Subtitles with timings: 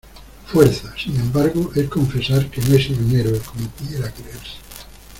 [0.47, 4.57] fuerza, sin embargo, es confesar que no he sido un héroe, como pudiera creerse.